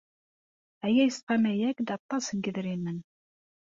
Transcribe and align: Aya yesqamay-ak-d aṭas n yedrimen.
Aya 0.85 1.03
yesqamay-ak-d 1.05 1.89
aṭas 1.97 2.25
n 2.31 2.37
yedrimen. 2.43 2.99